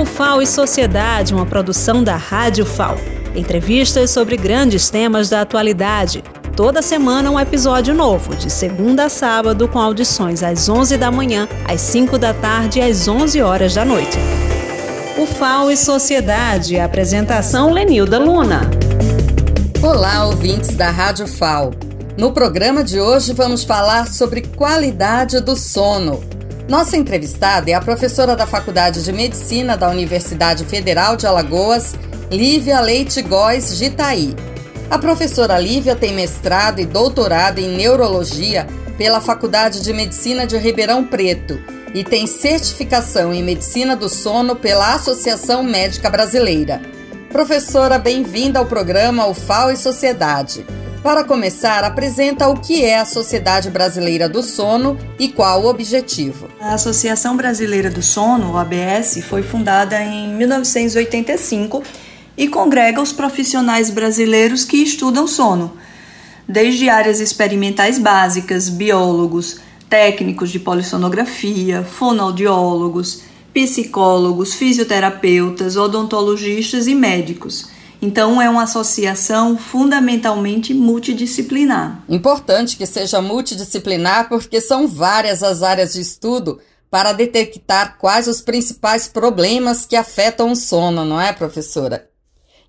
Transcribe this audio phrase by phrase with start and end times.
[0.00, 2.96] O FAO e Sociedade, uma produção da Rádio FAO.
[3.36, 6.24] Entrevistas sobre grandes temas da atualidade.
[6.56, 11.46] Toda semana um episódio novo, de segunda a sábado, com audições às 11 da manhã,
[11.68, 14.16] às 5 da tarde e às 11 horas da noite.
[15.18, 18.62] O FAO e Sociedade, apresentação Lenilda Luna.
[19.82, 21.74] Olá, ouvintes da Rádio FAO.
[22.16, 26.39] No programa de hoje vamos falar sobre qualidade do sono.
[26.70, 31.96] Nossa entrevistada é a professora da Faculdade de Medicina da Universidade Federal de Alagoas,
[32.30, 34.36] Lívia Leite Góes de Itaí.
[34.88, 41.02] A professora Lívia tem mestrado e doutorado em neurologia pela Faculdade de Medicina de Ribeirão
[41.02, 41.60] Preto
[41.92, 46.80] e tem certificação em medicina do sono pela Associação Médica Brasileira.
[47.32, 50.64] Professora, bem-vinda ao programa UFAO e Sociedade.
[51.02, 56.46] Para começar, apresenta o que é a Sociedade Brasileira do Sono e qual o objetivo.
[56.60, 61.82] A Associação Brasileira do Sono, ABS, foi fundada em 1985
[62.36, 65.72] e congrega os profissionais brasileiros que estudam sono,
[66.46, 73.22] desde áreas experimentais básicas, biólogos, técnicos de polissonografia, fonoaudiólogos,
[73.54, 77.69] psicólogos, fisioterapeutas, odontologistas e médicos
[78.02, 82.02] então, é uma associação fundamentalmente multidisciplinar.
[82.08, 86.58] Importante que seja multidisciplinar porque são várias as áreas de estudo
[86.90, 92.08] para detectar quais os principais problemas que afetam o sono, não é, professora?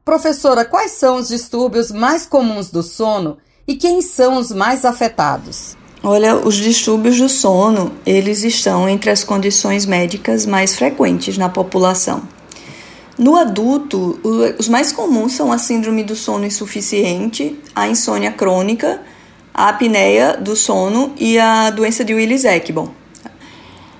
[0.03, 3.37] Professora, quais são os distúrbios mais comuns do sono
[3.67, 5.75] e quem são os mais afetados?
[6.01, 12.21] Olha, os distúrbios do sono, eles estão entre as condições médicas mais frequentes na população.
[13.17, 14.19] No adulto,
[14.57, 19.01] os mais comuns são a síndrome do sono insuficiente, a insônia crônica,
[19.57, 22.89] a apneia do sono e a doença de Willis-Ekbom.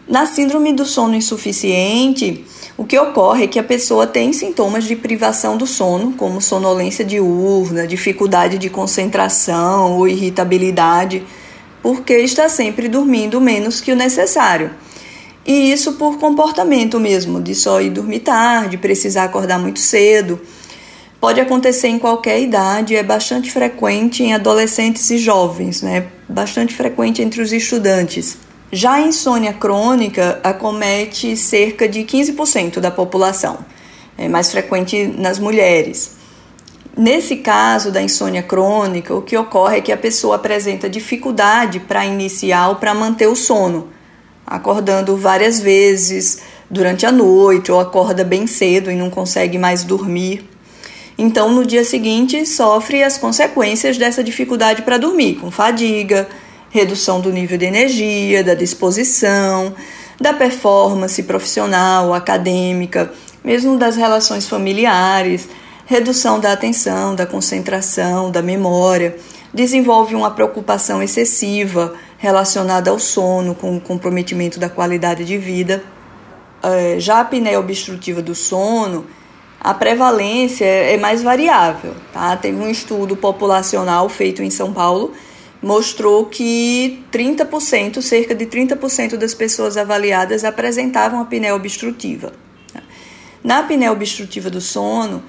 [0.07, 2.45] Na síndrome do sono insuficiente,
[2.78, 7.03] o que ocorre é que a pessoa tem sintomas de privação do sono, como sonolência
[7.03, 11.25] diurna, dificuldade de concentração ou irritabilidade,
[11.81, 14.69] porque está sempre dormindo menos que o necessário.
[15.44, 20.39] E isso por comportamento mesmo, de só ir dormir tarde, precisar acordar muito cedo.
[21.19, 26.05] Pode acontecer em qualquer idade, é bastante frequente em adolescentes e jovens, né?
[26.29, 28.38] Bastante frequente entre os estudantes.
[28.72, 33.66] Já a insônia crônica acomete cerca de 15% da população,
[34.16, 36.17] é mais frequente nas mulheres.
[36.95, 42.06] Nesse caso da insônia crônica, o que ocorre é que a pessoa apresenta dificuldade para
[42.06, 43.89] iniciar ou para manter o sono,
[44.45, 50.56] acordando várias vezes durante a noite ou acorda bem cedo e não consegue mais dormir.
[51.17, 56.28] Então, no dia seguinte, sofre as consequências dessa dificuldade para dormir, com fadiga,
[56.69, 59.73] redução do nível de energia, da disposição,
[60.19, 63.11] da performance profissional, acadêmica,
[63.44, 65.50] mesmo das relações familiares,
[65.88, 69.16] redução da atenção, da concentração, da memória,
[69.53, 75.83] desenvolve uma preocupação excessiva relacionada ao sono, com o comprometimento da qualidade de vida.
[76.61, 79.06] É, já a apneia obstrutiva do sono,
[79.67, 81.94] a prevalência é mais variável.
[82.13, 82.38] Tá?
[82.38, 85.11] Teve um estudo populacional feito em São Paulo
[85.61, 92.31] mostrou que 30%, cerca de 30% das pessoas avaliadas apresentavam apneia obstrutiva.
[93.44, 95.21] Na apneia obstrutiva do sono,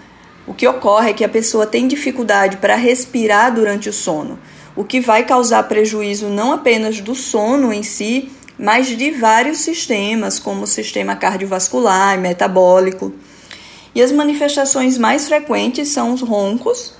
[0.46, 4.38] o que ocorre é que a pessoa tem dificuldade para respirar durante o sono,
[4.76, 10.38] o que vai causar prejuízo não apenas do sono em si, mas de vários sistemas,
[10.38, 13.12] como o sistema cardiovascular e metabólico.
[13.98, 16.94] E as manifestações mais frequentes são os roncos,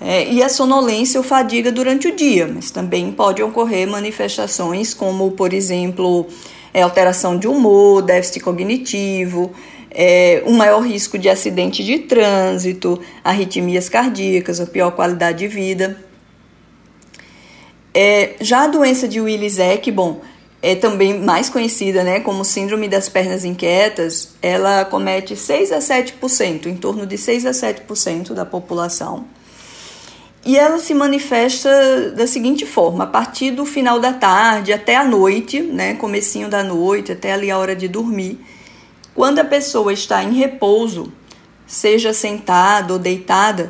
[0.00, 5.32] é, e a sonolência ou fadiga durante o dia, mas também pode ocorrer manifestações como,
[5.32, 6.28] por exemplo,
[6.72, 9.52] é, alteração de humor, déficit cognitivo,
[9.90, 16.04] é, um maior risco de acidente de trânsito, arritmias cardíacas, a pior qualidade de vida.
[17.92, 20.20] É, já a doença de Willis-Ekbom
[20.66, 26.64] é também mais conhecida né, como síndrome das pernas inquietas, ela comete 6 a 7%,
[26.64, 29.26] em torno de 6 a 7% da população.
[30.42, 35.04] E ela se manifesta da seguinte forma: a partir do final da tarde até a
[35.04, 38.42] noite, né, comecinho da noite, até ali a hora de dormir,
[39.14, 41.12] quando a pessoa está em repouso,
[41.66, 43.68] seja sentada ou deitada,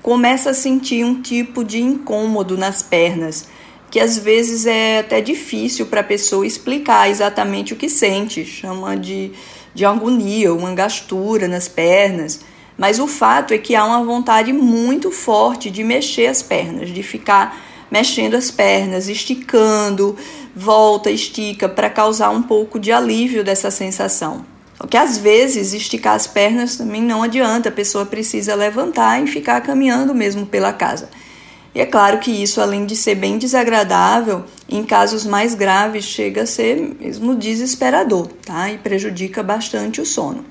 [0.00, 3.48] começa a sentir um tipo de incômodo nas pernas
[3.90, 8.96] que às vezes é até difícil para a pessoa explicar exatamente o que sente, chama
[8.96, 9.32] de,
[9.74, 12.40] de agonia, uma gastura nas pernas.
[12.76, 17.02] Mas o fato é que há uma vontade muito forte de mexer as pernas, de
[17.02, 17.58] ficar
[17.90, 20.16] mexendo as pernas, esticando,
[20.54, 24.44] volta, estica, para causar um pouco de alívio dessa sensação.
[24.76, 29.60] Porque às vezes esticar as pernas também não adianta, a pessoa precisa levantar e ficar
[29.62, 31.08] caminhando mesmo pela casa.
[31.76, 36.44] E é claro que isso, além de ser bem desagradável, em casos mais graves chega
[36.44, 38.70] a ser mesmo desesperador, tá?
[38.70, 40.42] E prejudica bastante o sono.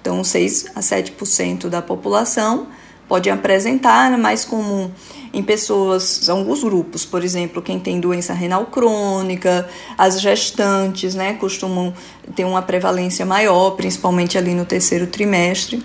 [0.00, 2.68] Então, 6 a 7% da população
[3.06, 4.90] pode apresentar, é mais comum
[5.30, 11.92] em pessoas, alguns grupos, por exemplo, quem tem doença renal crônica, as gestantes, né, costumam
[12.34, 15.84] ter uma prevalência maior, principalmente ali no terceiro trimestre.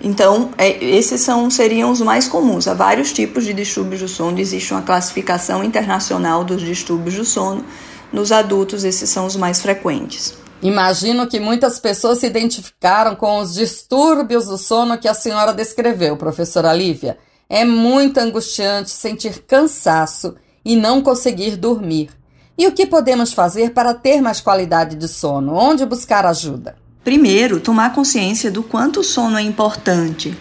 [0.00, 2.68] Então, é, esses são, seriam os mais comuns.
[2.68, 7.64] Há vários tipos de distúrbios do sono, existe uma classificação internacional dos distúrbios do sono.
[8.12, 10.34] Nos adultos, esses são os mais frequentes.
[10.62, 16.16] Imagino que muitas pessoas se identificaram com os distúrbios do sono que a senhora descreveu,
[16.16, 17.18] professora Lívia.
[17.48, 22.10] É muito angustiante sentir cansaço e não conseguir dormir.
[22.56, 25.54] E o que podemos fazer para ter mais qualidade de sono?
[25.54, 26.76] Onde buscar ajuda?
[27.04, 30.34] Primeiro, tomar consciência do quanto o sono é importante.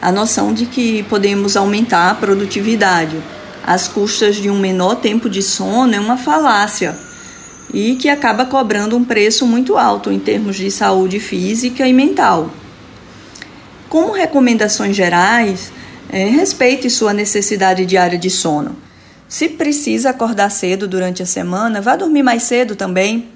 [0.00, 3.20] A noção de que podemos aumentar a produtividade
[3.66, 6.96] às custas de um menor tempo de sono é uma falácia
[7.72, 12.50] e que acaba cobrando um preço muito alto em termos de saúde física e mental.
[13.88, 15.72] Como recomendações gerais,
[16.08, 18.76] é, respeite sua necessidade diária de sono.
[19.28, 23.33] Se precisa acordar cedo durante a semana, vá dormir mais cedo também.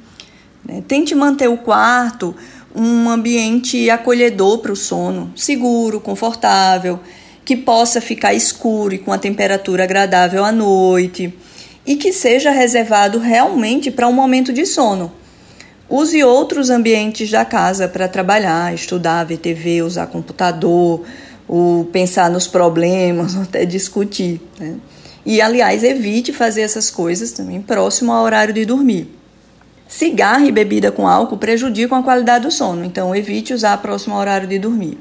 [0.65, 0.83] Né?
[0.87, 2.35] Tente manter o quarto
[2.75, 7.01] um ambiente acolhedor para o sono, seguro, confortável,
[7.45, 11.35] que possa ficar escuro e com a temperatura agradável à noite
[11.87, 15.11] e que seja reservado realmente para um momento de sono.
[15.89, 21.03] Use outros ambientes da casa para trabalhar, estudar, ver TV, usar computador,
[21.49, 24.41] ou pensar nos problemas, até discutir.
[24.61, 24.77] Né?
[25.25, 29.18] E, aliás, evite fazer essas coisas também próximo ao horário de dormir.
[29.89, 34.21] Cigarro e bebida com álcool prejudicam a qualidade do sono, então evite usar próximo ao
[34.21, 34.99] horário de dormir.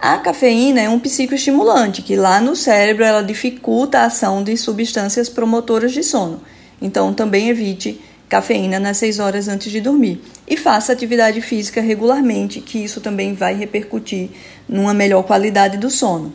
[0.00, 5.28] A cafeína é um psicoestimulante que lá no cérebro ela dificulta a ação de substâncias
[5.28, 6.40] promotoras de sono.
[6.82, 12.60] Então também evite cafeína nas 6 horas antes de dormir e faça atividade física regularmente,
[12.60, 14.30] que isso também vai repercutir
[14.68, 16.32] numa melhor qualidade do sono.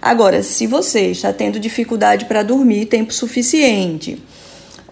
[0.00, 4.22] Agora, se você está tendo dificuldade para dormir tempo suficiente,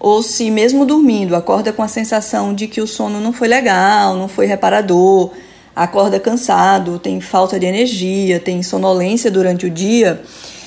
[0.03, 4.17] ou se mesmo dormindo acorda com a sensação de que o sono não foi legal,
[4.17, 5.31] não foi reparador,
[5.77, 10.21] acorda cansado, tem falta de energia, tem sonolência durante o dia,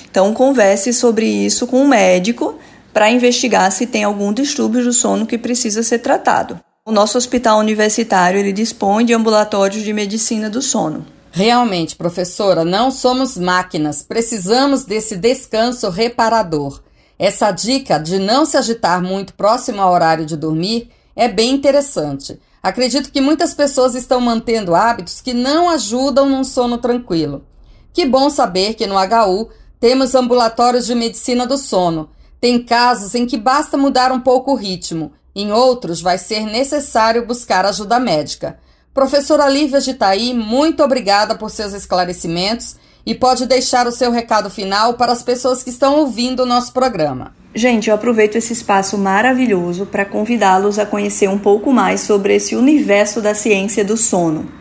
[0.10, 2.58] então converse sobre isso com o um médico
[2.94, 6.58] para investigar se tem algum distúrbio do sono que precisa ser tratado.
[6.86, 11.06] O nosso hospital universitário ele dispõe de ambulatórios de medicina do sono.
[11.30, 16.85] Realmente, professora, não somos máquinas, precisamos desse descanso reparador.
[17.17, 22.39] Essa dica de não se agitar muito próximo ao horário de dormir é bem interessante.
[22.62, 27.45] Acredito que muitas pessoas estão mantendo hábitos que não ajudam num sono tranquilo.
[27.93, 32.10] Que bom saber que no HU temos ambulatórios de medicina do sono.
[32.41, 37.25] Tem casos em que basta mudar um pouco o ritmo, em outros vai ser necessário
[37.25, 38.60] buscar ajuda médica.
[38.93, 44.50] Professora Lívia de Itaí, muito obrigada por seus esclarecimentos e pode deixar o seu recado
[44.50, 47.33] final para as pessoas que estão ouvindo o nosso programa.
[47.53, 52.55] Gente, eu aproveito esse espaço maravilhoso para convidá-los a conhecer um pouco mais sobre esse
[52.55, 54.51] universo da ciência do sono.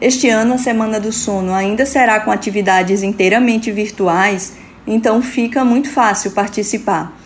[0.00, 4.52] Este ano, a Semana do Sono ainda será com atividades inteiramente virtuais,
[4.86, 7.18] então fica muito fácil participar.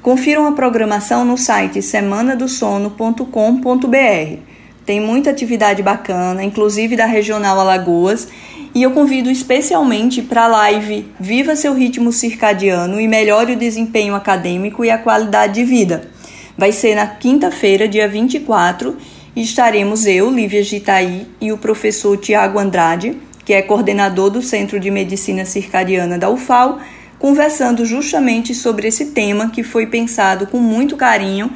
[0.00, 4.38] Confiram a programação no site semanadosono.com.br.
[4.86, 8.28] Tem muita atividade bacana, inclusive da Regional Alagoas,
[8.74, 14.14] e eu convido especialmente para a live Viva seu ritmo circadiano e melhore o desempenho
[14.14, 16.10] acadêmico e a qualidade de vida.
[16.58, 18.96] Vai ser na quinta-feira, dia 24,
[19.36, 24.80] e estaremos eu, Lívia Gitaí, e o professor Tiago Andrade, que é coordenador do Centro
[24.80, 26.80] de Medicina Circadiana da UFAL,
[27.18, 31.50] conversando justamente sobre esse tema que foi pensado com muito carinho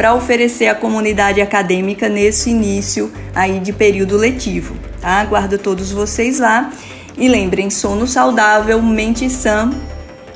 [0.00, 4.74] para oferecer à comunidade acadêmica nesse início aí de período letivo.
[4.98, 5.20] Tá?
[5.20, 6.72] Aguardo todos vocês lá
[7.18, 9.70] e lembrem, sono saudável, mente sã,